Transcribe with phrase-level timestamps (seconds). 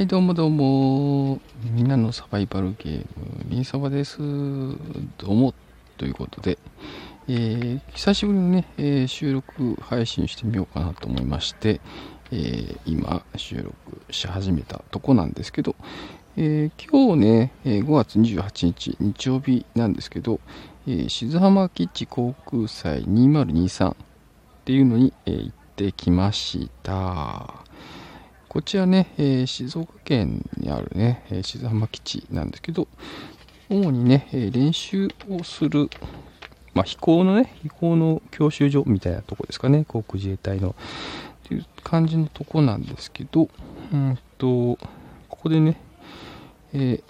[0.00, 1.40] はい、どうもどうも。
[1.74, 3.04] みんなのサバイバルゲーム、
[3.50, 4.16] リンサバです。
[4.18, 5.52] どうも。
[5.98, 6.56] ということで、
[7.28, 11.82] えー、久しぶりのね、えー、収録配信してみようかなと思いまして、
[12.32, 13.74] えー、今、収録
[14.10, 15.76] し始めたとこなんですけど、
[16.38, 20.40] え今日ね、5月28日、日曜日なんですけど、
[20.88, 23.96] え静浜基地航空祭2023っ
[24.64, 27.69] ていうのに、え行ってきました。
[28.50, 32.88] こちらね、えー、静岡県にあるね、えー、静浜基地なんですけど、
[33.68, 35.88] 主にね、え、練習をする、
[36.74, 40.70] まあ、飛行のね、飛行の教習所みたいなとこですかね、航空自衛隊の。
[40.70, 40.74] っ
[41.44, 43.48] ていう感じのとこなんですけど、
[43.92, 44.78] うんと、こ
[45.28, 45.80] こでね、
[46.72, 47.04] え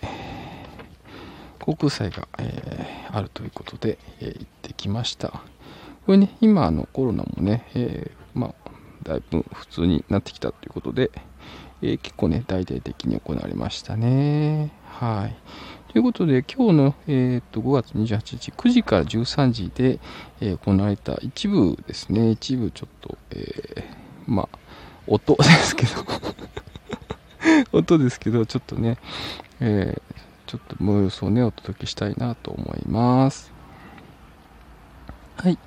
[1.58, 5.30] 航空祭が、えあるということで、え行ってきました。
[6.04, 8.70] これね、今のコロナもね、えまあ、
[9.04, 11.10] だいぶ普通になってきたということで、
[11.82, 14.70] えー、結構ね、大々的に行われましたね。
[14.84, 15.92] はい。
[15.92, 19.98] ということで、今日の、えー、と5月28日、9時から13時で、
[20.40, 23.82] えー、行われた一部ですね、一部ちょっと、えー、
[24.26, 24.58] まあ、
[25.06, 25.92] 音ですけど
[27.76, 28.98] 音ですけど、ちょっとね、
[29.58, 30.02] えー、
[30.46, 33.59] ちょっと模様をね、お届けしたいなと思います。
[35.42, 35.58] はい。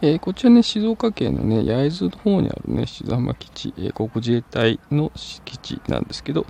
[0.00, 5.12] えー、こちらね、静岡県のね、焼津の方にあるね、静浜基地、えー、航空自衛隊の
[5.44, 6.44] 基地なんですけど、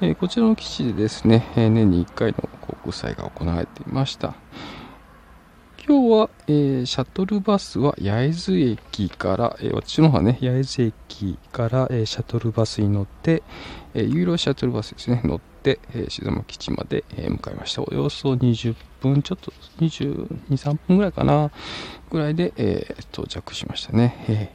[0.00, 4.34] えー、こちらの基地でですね、え年に1回の航空祭が行われていました。
[5.86, 13.42] 今日は、えー、シャトルバスは焼津駅から、えー、私の方はね、焼津駅から、えー、シャトルバスに乗って、
[13.92, 17.82] えー、ユーロシャトルバスですね、乗って、えー、静岡基地まで、えー、向かいました。
[17.82, 21.50] およそ20分、ちょっと22、3分ぐらいかな、
[22.10, 24.24] ぐらいで、えー、到着しましたね。
[24.26, 24.52] え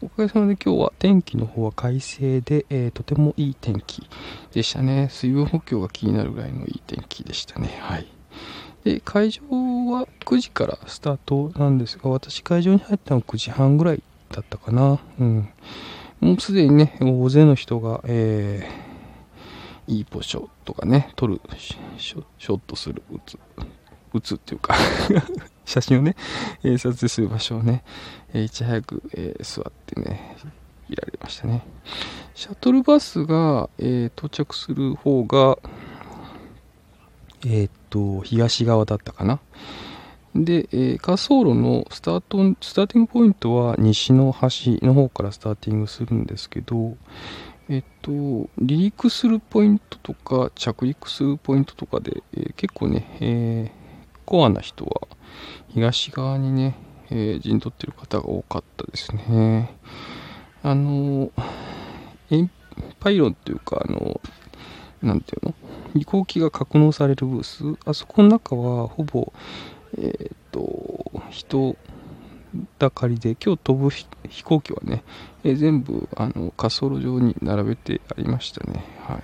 [0.00, 4.08] ー、おかげさまで今日は天気の方は快晴で、えー、とてもいい天気
[4.54, 5.08] でしたね。
[5.10, 7.76] 水分補給が気になるぐらいのいい天気でしたね。
[7.78, 8.06] はい。
[8.84, 9.42] で、会場
[9.90, 15.00] は9時からスタートなんですが、私会場に入ったの9時半ぐらいだったかな。
[15.18, 15.48] うん。
[16.20, 23.38] もうすでにね、大勢の人が、えー、いいポジションとかね、撮る、ショットする、打つ、
[24.12, 24.74] 打つっていうか
[25.64, 26.14] 写真をね、
[26.62, 27.82] え、撮影する場所をね、
[28.32, 30.36] えー、いち早く、えー、座ってね、
[30.88, 31.64] いられましたね。
[32.34, 35.58] シャトルバスが、え到着する方が、
[37.44, 39.40] えっと、東側だったかな。
[40.34, 46.96] で、えー、滑走路のスタート、スターティングポイントは西の端の方からスターティングするんですけど、
[47.68, 48.10] えっと、
[48.58, 53.82] 離陸するポイントとか着陸するポイントとかで、えー、結構ね、えー
[54.24, 55.08] コアな人は
[55.68, 56.76] 東側にね、
[57.10, 59.76] え、陣取ってる方が多かったですね。
[60.62, 61.30] あの、
[63.00, 64.20] パイロンっていうか、あの、
[65.02, 65.54] なんていうの？
[65.94, 69.32] 飛行機が格納されるブース、あそこの中はほぼ、
[69.98, 71.76] えっ、ー、と、人
[72.78, 75.04] だかりで、今日飛ぶ飛行機はね、
[75.44, 78.84] えー、全部あの滑走路上に並べてありましたね。
[79.06, 79.20] は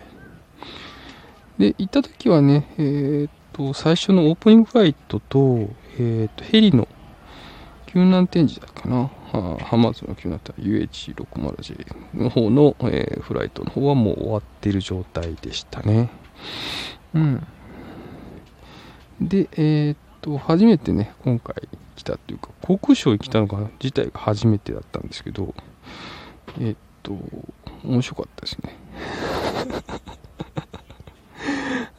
[1.59, 1.61] い。
[1.61, 5.69] で、行った時はね、えー、と、最初のオープニングフライトと、
[5.99, 6.87] えっ、と、ヘリの
[7.89, 16.11] 救難展示だっけな、ハマーズの救難隊 UH60J の方の、えー、フライトの方はもう終わっている状態でしたね。
[17.15, 17.47] うん。
[19.23, 21.55] で、えっ、と、初めてね、今回
[21.97, 25.55] 来たっていうか、航空ショーに来たのが自体が初めてだったんですけど、
[26.61, 27.17] えっ、と、
[27.85, 28.77] 面白かったですね。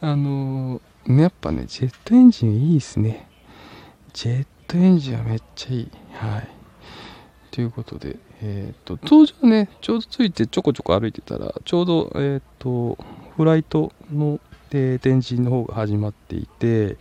[0.02, 3.28] あのやっぱね、ジェットエンジンいいですね。
[4.12, 5.90] ジェットエンジンはめっちゃいい。
[6.12, 6.48] はい。
[7.50, 12.96] ということで、えっ、ー、と、登場ね、ちょうどついてちょこちょこ歩いてたら、ちょうど、えっ、ー、と、
[13.36, 14.38] フライトの、
[14.70, 16.96] で、展示の方が始まっていて、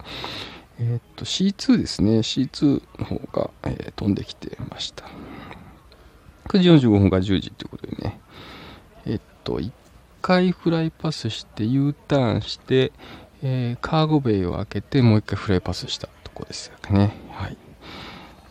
[0.79, 2.19] えっ、と、C2 ですね。
[2.19, 5.05] C2 の方が、え飛んできてました。
[6.47, 8.19] 9時45分から10時ということでね、
[9.05, 9.71] えっと、1
[10.23, 12.91] 回フライパスして U ターンして、
[13.43, 17.28] え、カーゴベイを開けてもう一回フライパスしたとこですよね。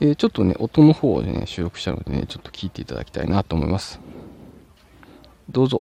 [0.00, 4.00] えー、ちょっとね、音の方をね、収録したのでね、ちょっと聞いていただきたいなと思います。
[5.48, 5.77] どうぞ。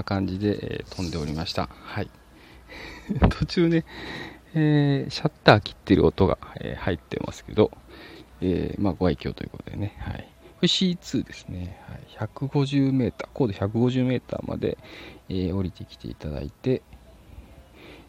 [0.00, 1.68] な感じで、えー、飛んでおりました。
[1.68, 2.10] はい。
[3.30, 3.84] 途中ね、
[4.54, 7.70] えー、シャッター切ってる音が、えー、入ってますけど、
[8.40, 10.28] えー、まあ、ご愛嬌ということでね、はい。
[10.54, 11.78] これ C2 ですね。
[11.88, 14.78] はい、150m、高度 150m まで、
[15.28, 16.82] えー、降りてきていただいて、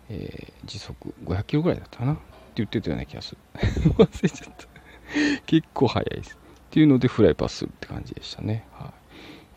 [0.09, 2.13] えー、時速500キロぐらいだったかな？
[2.13, 2.21] って
[2.55, 3.37] 言ってたような気がする。
[3.97, 4.67] 忘れちゃった。
[5.45, 6.37] 結構速いです。
[6.69, 8.65] っていうのでフライパスするって感じでしたね。
[8.73, 8.94] はい、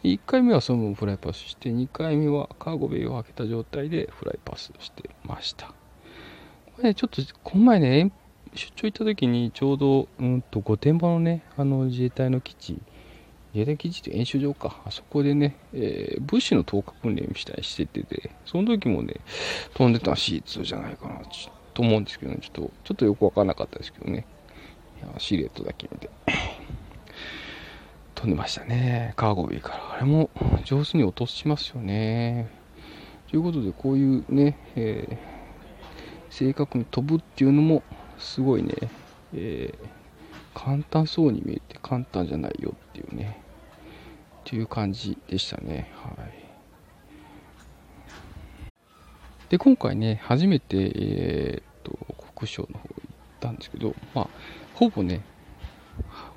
[0.05, 5.69] 1回目はそのままフライパスして、2回目はカーゴベイを開けた状態でフライパスしてました。
[5.69, 8.13] これね、ちょっと、この前ね、
[8.55, 12.79] 出張行った時にちょうど、うんと、御殿場のね、あの自衛隊の基地、
[13.55, 19.21] 自衛隊基地って演習場か、あそこでね、えー、物資の投下訓練したりしててて、その時もね、
[19.73, 21.23] 飛んでたのは C2 じゃないかな、
[21.73, 24.27] と思うんですけどね、ちょっと、ちょっとよくわかんなかったですけどね、
[25.17, 26.11] シルエットだけ見て。
[28.25, 29.13] 飛んでましたね。
[29.17, 29.95] カーゴビーから。
[29.97, 30.31] あれも
[30.65, 32.49] 上手に落としますよね。
[33.29, 35.17] ということで、こういうね、えー、
[36.31, 37.83] 正確に飛ぶっていうのも、
[38.19, 38.75] すごいね、
[39.35, 43.43] えー、簡単そうに見えて簡単じゃないよっていうね、
[44.41, 45.93] っていう感じでしたね。
[45.95, 46.33] はい。
[49.51, 51.93] で、今回ね、初めて、えー、っと、
[52.35, 53.11] 国省の方行っ
[53.41, 54.29] たんですけど、まあ、
[54.73, 55.21] ほぼね、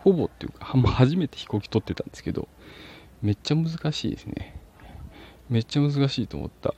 [0.03, 2.47] ほぼっていうか、初めて飛行機取ってたんですけど、
[3.21, 4.55] めっちゃ難しいですね。
[5.49, 6.73] めっちゃ難しいと思った。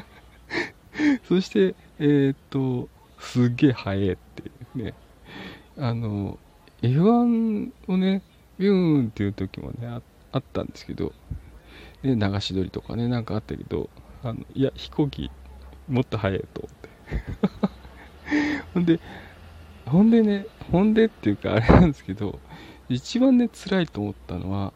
[1.28, 2.88] そして、えー、っと、
[3.18, 4.94] すげえ速えってね。
[5.76, 6.38] あの、
[6.82, 8.22] F1 をね、
[8.58, 10.02] ビューンっていう時もね、あ
[10.32, 11.12] あったんですけど、
[12.02, 13.90] ね、流し撮りとかね、なんかあったけど、
[14.22, 15.30] あのいや、飛行機
[15.88, 16.88] もっと速いと思って。
[18.74, 19.00] ほんで、
[19.90, 22.38] ほんでね、ほんでっていうかあれなんですけど、
[22.88, 24.72] 一番ね、辛いと思ったのは、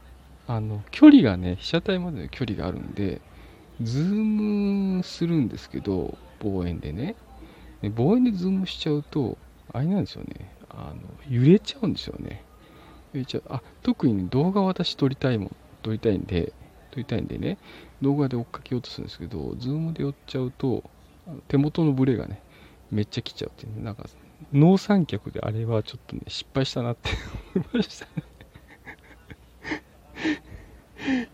[0.48, 3.20] あの、距離がね、被写体までの距離があるんで、
[3.80, 4.24] ズー
[4.96, 7.14] ムするんですけど、望遠でね。
[7.80, 9.38] で望遠でズームしちゃうと、
[9.72, 12.42] あれなんですよね、あの、揺れちゃうんですよね。
[13.12, 13.42] 揺れちゃう。
[13.48, 16.52] あ、特にね、動画私撮りたいもん、撮りたいんで、
[16.90, 17.58] 撮りたいんでね、
[18.02, 20.82] 動画で追っかけようとするんですけど、ズームで寄っちゃうと、
[21.46, 22.42] 手元のブレがね、
[22.90, 24.08] めっちゃ来ちゃうっていう、ね、なんか
[24.52, 27.10] 農三脚であれはちょっとね、失敗したなって
[27.54, 28.10] 思いましたね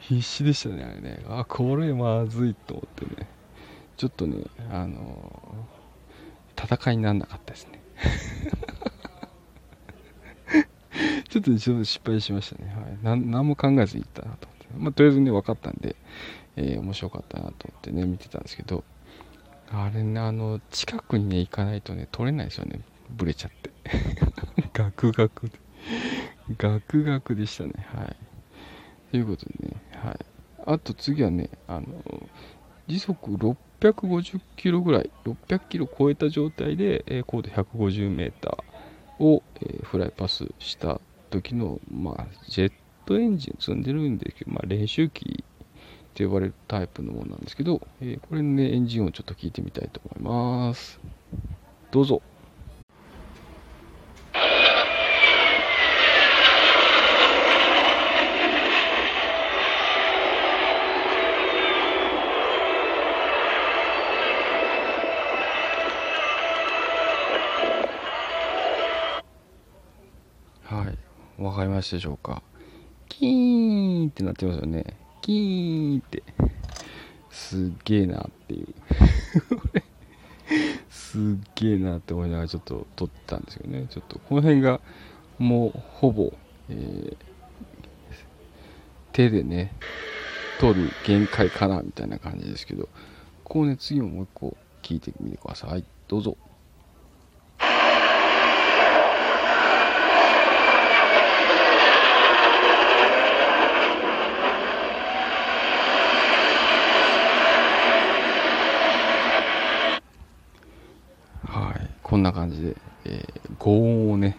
[0.01, 1.23] 必死でしたね、あれね。
[1.29, 3.29] あ、これまずいと思ってね。
[3.97, 7.81] ちょっとね、あのー、戦いにならなかったですね。
[11.29, 12.75] ちょっと、ちょっと失敗しましたね。
[12.75, 12.99] はい。
[13.03, 14.67] 何も考えずに行ったなと思って。
[14.77, 15.95] まあ、とりあえずね、分かったんで、
[16.57, 18.83] えー、面白かったなと思ってね、見てたんですけど、
[19.73, 22.81] あれね、あの、近くにね、行かないとね、撮れないですよね。
[23.11, 23.71] ブレちゃって。
[24.75, 25.59] ガクガクで。
[26.59, 27.73] ガクガクでしたね。
[27.95, 28.17] はい。
[29.13, 30.19] ということでね、はい。
[30.67, 31.87] あと次はね、あの、
[32.89, 33.37] 時速
[33.81, 41.01] 650キロぐらい、600キロ超えた状態で、えー、高度150メーターを、えー、フライパスした
[41.31, 42.73] 時の、まあ、ジェッ
[43.07, 45.45] トエンジン積んでるんですけど、まあ、練習機
[46.11, 51.01] って呼ばれるタイプのものなんですけど、えー、これのね、エンジン音をちょっと聞いてみたいと思います。
[51.93, 52.21] どうぞ。
[70.65, 70.85] は
[71.39, 71.43] い。
[71.43, 72.43] わかりましたでしょうか。
[73.09, 74.97] キーンってなってますよね。
[75.31, 76.25] キーンって。
[77.31, 78.67] すっげえなっていう。
[80.91, 81.21] すっ
[81.55, 83.87] げえなって思いながらちょっと撮ったんですよね。
[83.91, 84.81] ちょっとこの辺が
[85.39, 86.33] もうほぼ、
[86.69, 87.17] えー、
[89.13, 89.73] 手でね、
[90.59, 92.89] 撮る限界かなみたいな感じですけど、
[93.45, 95.85] ここね、次ももう一個聞いてみてください。
[96.09, 96.37] どうぞ。
[112.10, 114.37] こんな感じで、えー、轟音をね、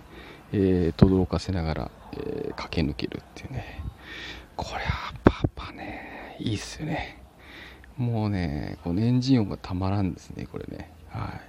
[0.53, 3.83] えー、轟かせながら、えー、駆け抜けるっていうね。
[4.55, 7.17] これはパパね、いいっすよね。
[7.97, 10.93] もうね、このエンジン音がたまらんですね、これね。
[11.09, 11.41] は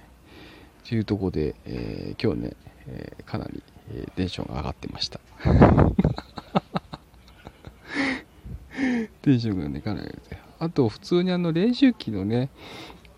[0.85, 0.87] い。
[0.87, 2.55] というとこで、え今日ね、
[2.87, 3.63] えかなり、
[3.93, 5.19] えテンションが上がってました。
[9.21, 10.09] テンションがね、かなり
[10.59, 12.49] あと、普通にあの練習機のね、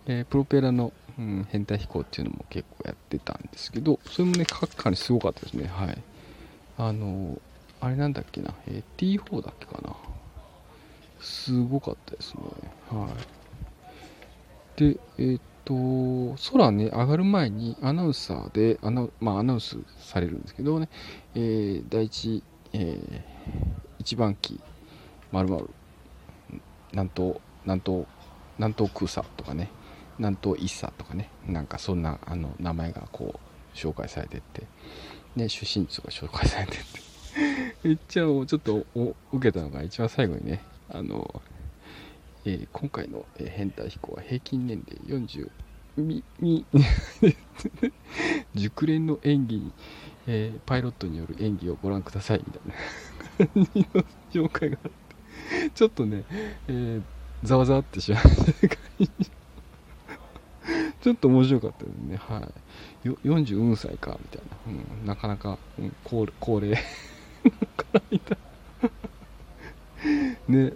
[0.05, 5.67] えプロペラのうん、変態飛行っていうのも結構やってたんですけど、それもね、各かにすごかったですね。
[5.67, 6.01] はい。
[6.77, 7.39] あの、
[7.79, 9.95] あれなんだっけな、えー、T4 だっけかな。
[11.21, 12.41] すごかったですね。
[12.89, 13.09] は
[14.77, 14.79] い。
[14.79, 20.89] で、えー、っと、空ね、上がる前にアナウンサーでアナ,、まあ、アナウンスされるんですけどね、
[21.33, 22.43] えー、第一、
[22.73, 23.21] えー、
[23.99, 24.59] 一番機、
[25.31, 25.69] まるまる、
[26.91, 28.05] 南東、南東、
[28.57, 29.69] 南東空佐とかね、
[30.17, 33.39] 南東一茶とかね、なんかそんなあの名前がこ
[33.73, 34.63] う紹介されてって、
[35.35, 37.05] ね、出身地とか紹介されてって、
[37.87, 41.41] めっちゃちょっと受けたのが一番最後にね、あの、
[42.45, 45.49] えー、今回の、変態飛行は平均年齢40
[45.97, 46.65] み、み、
[48.53, 49.71] 熟練の演技に、
[50.27, 52.61] えー、パイロットによる演技をご覧くださいみたい
[53.39, 53.87] な感じ
[54.33, 56.23] の紹介があって、ちょっとね、
[56.67, 57.01] え、
[57.43, 58.23] ざわざわってしまう
[61.05, 62.17] ちょっと面白かったですね。
[62.17, 62.51] は
[63.05, 63.07] い。
[63.07, 64.57] よ44歳か、みたいな。
[65.01, 66.81] うん、なかなか、うん、高高齢か
[67.93, 68.35] らみた
[70.47, 70.73] ね、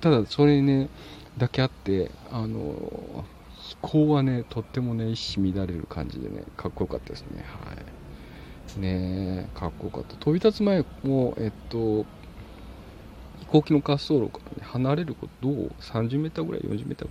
[0.00, 0.88] ただそれね、
[1.36, 3.26] だけあって、あの、
[3.58, 7.44] 飛行はね、とってもね、一糸乱れる感じでね、かっこよかったですね。
[7.66, 7.74] は
[8.78, 8.80] い。
[8.80, 10.16] ねかっこよかった。
[10.16, 12.06] 飛び立つ前も、えっと、
[13.42, 17.10] 飛行機の滑走路から、ね、離れることを30メーターぐらい、40メーターぐ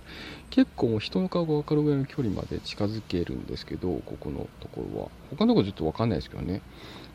[0.50, 5.08] 結構もう人の顔が分かるぐらいの距離まで近づけるんですけど、ここのところは。
[5.30, 6.62] 他のところちょっと分かんないですけどね。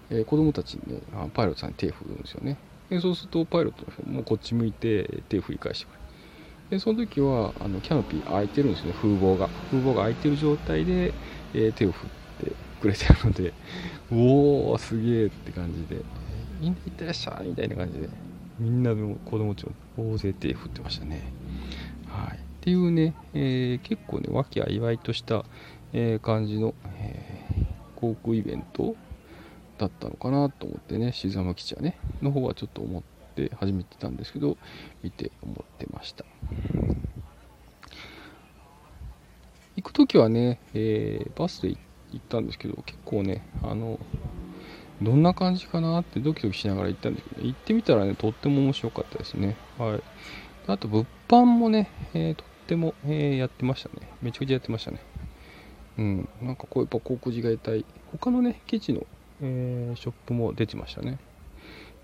[0.10, 1.02] えー、子供たちにね、
[1.34, 2.58] パイロットさんに手を振るんですよね。
[2.90, 6.00] でそうするとパイロットの人もこっち向いて手を振り返してくれる。
[6.70, 9.50] でその時はあのキャノピー開いてるんですね、風防が。
[9.72, 11.14] 風防が開いてる状態で、
[11.54, 12.10] えー、手を振っ
[12.46, 13.54] てくれてるので、
[14.12, 16.02] おお、すげえって感じで、
[16.62, 18.10] みんな行ってらっしゃいみたいな感じで、
[18.60, 21.22] みんなの子供たちも大勢手振ってましたね。
[22.08, 25.46] はい、っていうね、えー、結構ね、和気あいあいとした、
[25.94, 27.38] えー、感じの、え
[27.98, 28.96] 航空イベント
[29.78, 33.04] だったのかなと思ってね、静浜基地はね、の方はちょっと思っ
[33.36, 34.58] て始めてたんですけど、
[35.04, 36.26] 見て思ってました。
[39.76, 41.78] 行く時はね、えー、バスで行
[42.18, 44.00] ったんですけど、結構ね、あの、
[45.02, 49.56] どんな感じかなってドキドキしながら行ったんですけど、行ってみたらね、とっても面白かったですね。
[49.78, 50.04] はい。
[50.68, 54.10] あと、物販もね、えー、とっても、えー、やってましたね。
[54.22, 55.00] めちゃくちゃやってましたね。
[55.98, 56.30] うん。
[56.42, 59.06] なんかこう、やっぱ航空自衛隊、他のね、基地の
[59.42, 61.20] えー、ショップも出てましたね。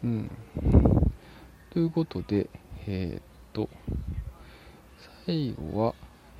[0.03, 0.31] うん。
[1.71, 2.47] ということで、
[2.85, 3.23] えー、っ
[3.53, 3.69] と、
[5.25, 5.95] 最後は、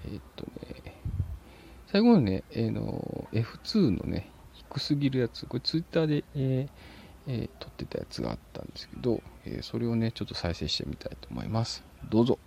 [0.05, 0.45] えー、っと
[0.83, 0.95] ね、
[1.87, 4.29] 最後のね、えー、の F2 のね、
[4.73, 6.69] 低すぎるやつ、これツイッターで、えー
[7.27, 11.83] えー、撮ってたやつがあったんですけど、えー、それをね、ちょっと再生してみたいと思います。
[12.09, 12.39] どうぞ。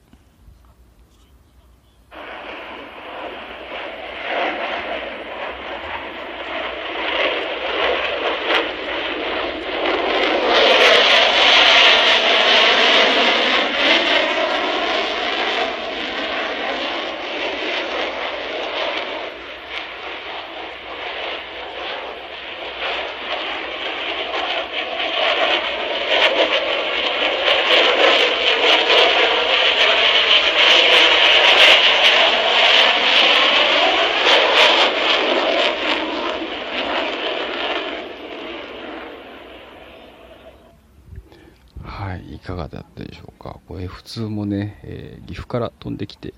[42.46, 43.58] かがだったでしょうか。
[43.66, 46.32] これ F2 もね、えー、岐阜から飛んできて、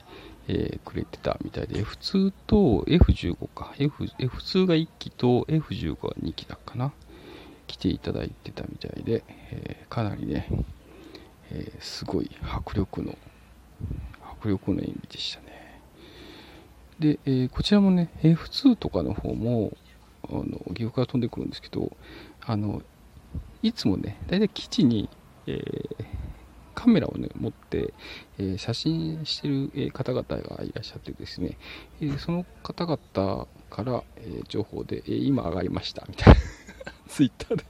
[0.48, 3.74] えー、くれてたみたいで、F2 と F15 か。
[3.78, 6.92] F、F2 が1機と F15 が2機だっかな。
[7.66, 10.48] 来ていただいてたみたいで、えー、かなりね、
[11.50, 13.16] えすごい迫力の、
[14.40, 15.80] 迫力の演技でしたね。
[16.98, 19.76] で、えこちらもね、F2 とかの方も、
[20.30, 20.42] あの
[20.74, 21.94] 岐阜から飛んでくるんですけど、
[22.40, 22.82] あの
[23.62, 25.08] いつもね、大体基地に
[25.48, 26.04] えー、
[26.74, 27.94] カメラをね、持って、
[28.38, 31.56] えー、写真してる、方々がいらっしゃってですね、
[32.02, 36.40] えその方々から、え情報で、え今上がりました、みたいな。
[37.08, 37.64] ツイッターで。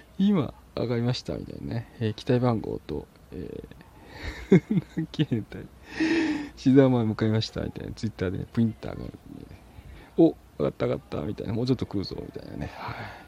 [0.18, 5.62] 今上がりました、みたいなね、え機体番号と、えー、何機変態、
[6.56, 9.10] 静岡まで向かいました、みたいな、ツイッターで、ね、プリンターが、ね、
[10.18, 12.70] お上がった上がった、みたいな、もうちょっと来るぞ、みたいなね。
[12.74, 13.23] はい。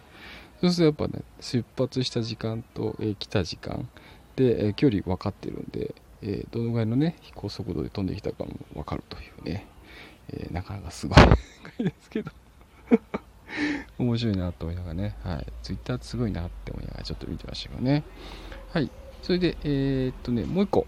[0.60, 3.88] そうするとやっぱね出発した時間と、えー、来た時間。
[4.36, 9.66] で、えー、距離分かってるんで、えー、どのぐらいのね飛行速度で飛んできたかも分かるというね、
[10.30, 12.30] えなかなかすごいですけど。
[13.98, 18.02] 面白いなと思いながらね、はい、ツイッターすごいなって思いながらちょっと見てましたけどね。
[18.72, 18.90] はい。
[19.22, 20.86] それでえ、っとねもう一個。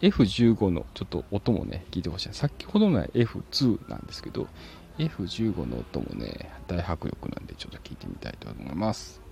[0.00, 2.28] F15 のちょっと音もね聞いてほしい。
[2.32, 4.46] 先ほどの F2 なんですけど
[4.98, 9.27] F15 の音もね、大迫力なんでちょっと聞いてみたいと思います。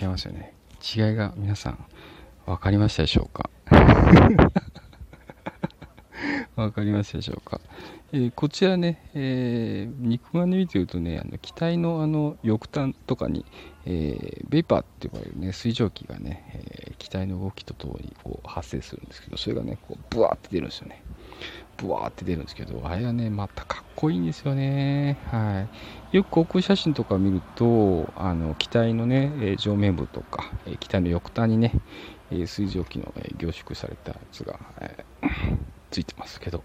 [0.00, 0.54] 違いますよね。
[0.96, 1.84] 違いが皆さん
[2.46, 3.50] 分かりましたでしょうか？
[6.66, 7.60] 分かりましたでしょうか、
[8.12, 13.44] えー、こちらね、えー、肉眼で見てるとねあの機体のあの翼端とかに、
[13.86, 21.02] えー、ベイパーって呼ばれるね水蒸気がね、えー、機体の動きとともにこう発生するんですけどそれがねこうブワーって出るんですよね。
[21.76, 25.16] ブワーって出るんですけどあれはねまたかっこいいんですよね。
[25.30, 25.66] は
[26.12, 26.16] い。
[26.16, 31.72] よく航空写真とか見るとあの機体のね上面部とかえ機体の翼端にね
[32.46, 36.62] 水蒸気の凝縮されたやつが、えーついてますけど、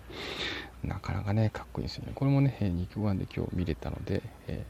[0.84, 2.12] なかなかね、かっこいいですよね。
[2.16, 4.64] これもね、肉眼で今日見れたので、え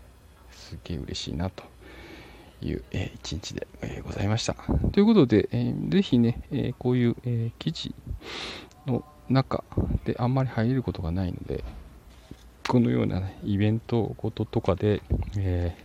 [0.51, 1.63] ー、すげえ嬉しいなと
[2.61, 4.55] いう、えー、一日で、えー、ございました。
[4.91, 7.93] ということで、えー、ぜひね、えこういう、え記事
[8.85, 9.63] の中
[10.05, 11.63] であんまり入れることがないので、
[12.67, 15.01] このような、ね、イベントごととかで、
[15.37, 15.75] え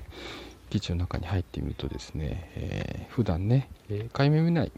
[0.68, 4.72] ー、基地の中に入ってみるとですね、えー、普段ね、えー、海面見ない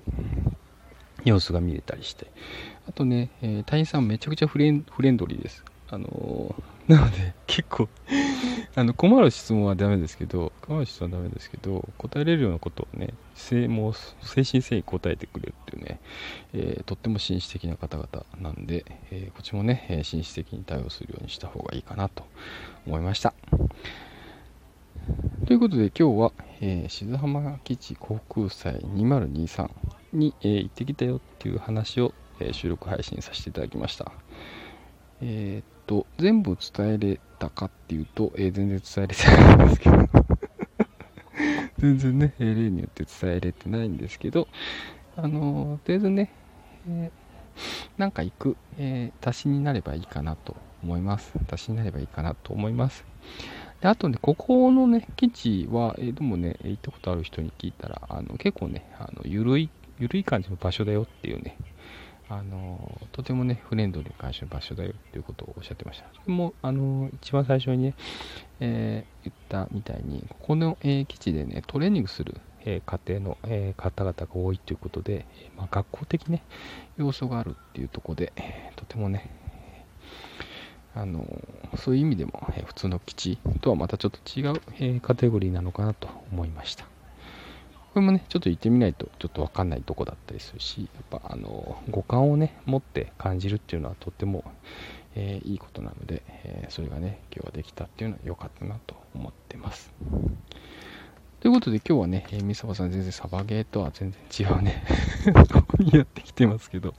[1.25, 2.27] 様子が見れたりして、
[2.89, 5.65] あとね、えー、隊員さんめちゃくちゃフレンフレンドリーです。
[5.89, 6.63] あのー、
[6.93, 7.89] なので、結構
[8.75, 13.15] あの、困る質問はダメですけど、困る質問はダメですけど、答えれるようなことをね、
[13.69, 16.01] もう精神誠意答えてくれるっていうね、
[16.55, 18.09] えー、とっても紳士的な方々
[18.41, 22.25] なんで、えこっちもね、え紳士的に対応するようにした方がいいかなと
[22.87, 23.35] 思いました。
[25.47, 29.69] ということで今日は、えー、静浜基地航空祭2023
[30.13, 34.13] に、え、行ってきたよっていう話を、え、収録配信させていただきました。
[35.21, 40.09] えー、っと、全部伝えれたかっていうと、え全然伝えれてないんですけど
[41.79, 44.49] 全然ね、例によって伝えれてないんですけど、
[45.17, 46.31] あのとりあえずね、
[46.89, 47.11] え
[47.99, 51.33] なんか行く、え足しになればいいかなと思います。
[51.51, 53.05] 足しになればいいかなと思います。
[53.81, 59.69] であとね、ここのね、基地は、えー、でもね、行ったことある人に聞いたら、あの結構ね、あの緩い、
[59.99, 61.57] 緩い感じの場所だよっていうね、
[62.29, 66.07] あのとてもね、フレンドリーな感じの場所だよっていうことをおっしゃってました。
[66.15, 67.95] それも、あの一番最初にね、
[68.61, 75.27] えー、言ったみたいに、ここの、えー、基地でね、トレーニングする、えー、家庭の、え方々が多いということで、
[75.57, 76.43] まあ、学校的ね、
[76.97, 78.33] 要素があるっていうところで、
[78.77, 79.31] とてもね、
[80.95, 81.27] あの
[81.79, 86.92] そういう意味でも、え普通の基地とはまたちょっと違う、えカテゴリーなのかなと思いました。
[87.93, 94.45] これもね、ちょっと行ってみないとちょっとわかんないとこだったりするし、やっぱあの五感をね、持って感じるっていうのはとっても、
[95.15, 99.93] えー、いいことなので、えー、それがね、今日はできたっていうのは良かったなと思ってます。
[101.41, 104.85] ということで今日はね、えー、みさばさん全然サバゲーとは全然違うね
[105.53, 106.95] ここにやってきてますけど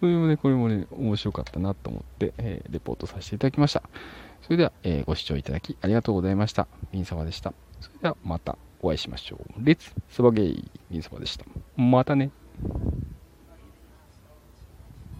[0.00, 3.82] それもね、これもね、面白かったなと思って、えー、レポートさせていただきました。
[4.42, 6.66] それでは、えー、ご視聴いただきありがとうございました。
[6.92, 7.54] みんさまでした。
[7.80, 9.64] それではまたお会いしましょう。
[9.64, 11.44] レッツサバゲイみんさまでした。
[11.76, 12.30] またね。